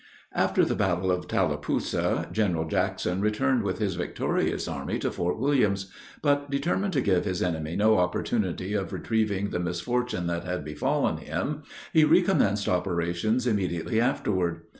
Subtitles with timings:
[0.33, 5.91] After the battle of Tallapoosa, General Jackson returned with his victorious army to Fort Williams;
[6.23, 11.17] but, determined to give his enemy no opportunity of retrieving the misfortune that had befallen
[11.17, 11.61] him,
[11.93, 14.61] he recommenced operations immediately afterward.